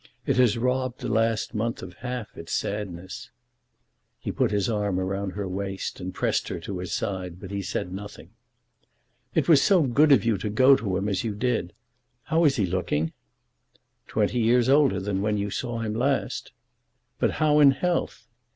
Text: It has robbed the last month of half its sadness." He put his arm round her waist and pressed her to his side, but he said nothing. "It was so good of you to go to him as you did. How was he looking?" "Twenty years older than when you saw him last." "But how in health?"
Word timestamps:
It 0.25 0.37
has 0.37 0.57
robbed 0.57 1.01
the 1.01 1.07
last 1.07 1.53
month 1.53 1.83
of 1.83 1.93
half 1.97 2.35
its 2.35 2.53
sadness." 2.53 3.29
He 4.17 4.31
put 4.31 4.49
his 4.49 4.67
arm 4.67 4.99
round 4.99 5.33
her 5.33 5.47
waist 5.47 5.99
and 5.99 6.11
pressed 6.11 6.47
her 6.47 6.59
to 6.61 6.79
his 6.79 6.91
side, 6.91 7.39
but 7.39 7.51
he 7.51 7.61
said 7.61 7.93
nothing. 7.93 8.31
"It 9.35 9.47
was 9.47 9.61
so 9.61 9.83
good 9.83 10.11
of 10.11 10.25
you 10.25 10.39
to 10.39 10.49
go 10.49 10.75
to 10.75 10.97
him 10.97 11.07
as 11.07 11.23
you 11.23 11.35
did. 11.35 11.73
How 12.23 12.39
was 12.39 12.55
he 12.55 12.65
looking?" 12.65 13.13
"Twenty 14.07 14.39
years 14.39 14.69
older 14.69 14.99
than 14.99 15.21
when 15.21 15.37
you 15.37 15.51
saw 15.51 15.81
him 15.81 15.93
last." 15.93 16.51
"But 17.19 17.33
how 17.33 17.59
in 17.59 17.69
health?" 17.69 18.25